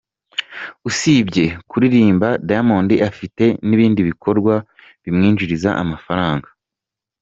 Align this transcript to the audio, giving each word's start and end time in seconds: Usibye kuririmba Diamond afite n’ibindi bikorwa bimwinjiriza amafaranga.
Usibye 0.89 1.45
kuririmba 1.69 2.27
Diamond 2.47 2.89
afite 3.09 3.43
n’ibindi 3.67 4.01
bikorwa 4.09 4.53
bimwinjiriza 5.03 5.69
amafaranga. 5.83 6.47